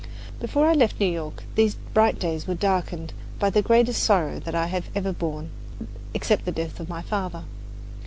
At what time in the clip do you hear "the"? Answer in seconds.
3.51-3.61, 6.45-6.51